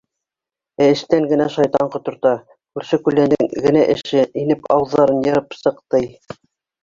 [0.83, 2.31] Ә эстән генә шайтан ҡоторта,
[2.79, 6.09] күрше-күләндең генә эше, инеп ауыҙҙарын йырып сыҡ, тей.